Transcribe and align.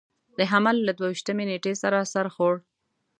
د 0.37 0.39
حمل 0.51 0.77
له 0.87 0.91
دوه 0.97 1.07
ویشتمې 1.11 1.43
نېټې 1.49 1.73
سره 1.83 2.09
سر 2.13 2.25
خوړ. 2.33 2.53